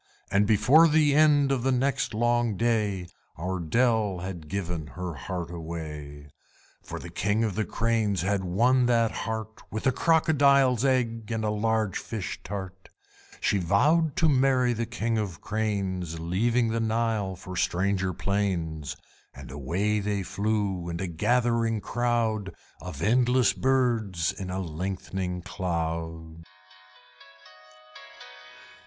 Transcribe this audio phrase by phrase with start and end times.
[0.31, 3.05] And before the end of the next long day
[3.37, 6.31] Our Dell had given her heart away;
[6.81, 11.43] For the King of the Cranes had won that heart With a Crocodile's egg and
[11.45, 12.89] a large fish tart.
[13.39, 18.97] She vowed to marry the King of the Cranes, Leaving the Nile for stranger plains;
[19.35, 26.43] And away they flew in a gathering crowd Of endless birds in a lengthening cloud.